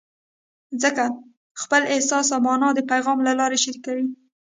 خلک 0.81 0.97
خپل 1.61 1.81
احساس 1.93 2.27
او 2.35 2.39
مانا 2.47 2.69
د 2.75 2.79
پیغام 2.91 3.17
له 3.27 3.33
لارې 3.39 3.57
شریکوي. 3.63 4.07